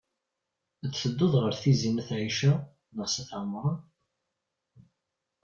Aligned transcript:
Ad 0.85 0.91
tedduḍ 0.93 1.33
ɣer 1.39 1.53
Tizi 1.61 1.91
n 1.91 2.01
at 2.01 2.09
Ɛica 2.17 2.51
neɣ 2.95 3.07
s 3.13 3.15
at 3.21 3.29
Ɛemṛan? 3.41 3.77